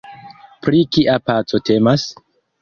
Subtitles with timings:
[0.67, 2.09] Pri kia paco temas?